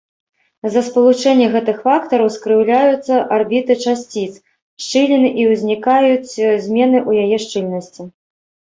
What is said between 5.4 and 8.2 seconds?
і ўзнікаюць змены ў яе шчыльнасці.